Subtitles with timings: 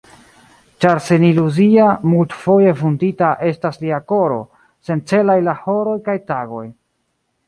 [0.83, 4.39] Ĉar seniluzia, multfoje vundita estas lia koro,
[4.89, 6.65] sencelaj la horoj kaj tagoj.